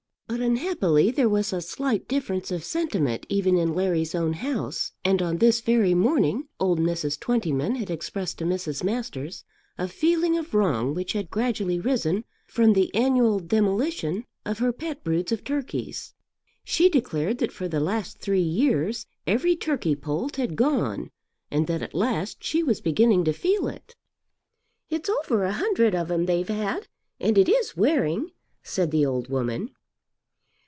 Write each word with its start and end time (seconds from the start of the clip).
But 0.33 0.39
unhappily 0.39 1.11
there 1.11 1.27
was 1.27 1.51
a 1.51 1.59
slight 1.59 2.07
difference 2.07 2.51
of 2.51 2.63
sentiment 2.63 3.25
even 3.27 3.57
in 3.57 3.73
Larry's 3.73 4.15
own 4.15 4.31
house, 4.31 4.93
and 5.03 5.21
on 5.21 5.39
this 5.39 5.59
very 5.59 5.93
morning 5.93 6.47
old 6.57 6.79
Mrs. 6.79 7.19
Twentyman 7.19 7.75
had 7.75 7.89
expressed 7.89 8.37
to 8.37 8.45
Mrs. 8.45 8.81
Masters 8.81 9.43
a 9.77 9.89
feeling 9.89 10.37
of 10.37 10.53
wrong 10.53 10.93
which 10.93 11.11
had 11.11 11.29
gradually 11.29 11.81
risen 11.81 12.23
from 12.47 12.71
the 12.71 12.95
annual 12.95 13.41
demolition 13.41 14.23
of 14.45 14.59
her 14.59 14.71
pet 14.71 15.03
broods 15.03 15.33
of 15.33 15.43
turkeys. 15.43 16.13
She 16.63 16.87
declared 16.87 17.39
that 17.39 17.51
for 17.51 17.67
the 17.67 17.81
last 17.81 18.19
three 18.19 18.39
years 18.39 19.07
every 19.27 19.57
turkey 19.57 19.95
poult 19.97 20.37
had 20.37 20.55
gone, 20.55 21.11
and 21.51 21.67
that 21.67 21.81
at 21.83 21.93
last 21.93 22.41
she 22.41 22.63
was 22.63 22.79
beginning 22.79 23.25
to 23.25 23.33
feel 23.33 23.67
it. 23.67 23.97
"It's 24.89 25.09
over 25.09 25.43
a 25.43 25.51
hundred 25.51 25.93
of 25.93 26.09
'em 26.09 26.25
they've 26.25 26.47
had, 26.47 26.87
and 27.19 27.37
it 27.37 27.49
is 27.49 27.75
wearing," 27.75 28.29
said 28.63 28.91
the 28.91 29.05
old 29.05 29.27
woman. 29.27 29.71